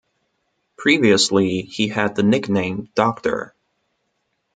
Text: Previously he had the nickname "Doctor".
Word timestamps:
Previously 0.77 1.61
he 1.61 1.87
had 1.89 2.15
the 2.15 2.23
nickname 2.23 2.89
"Doctor". 2.95 3.53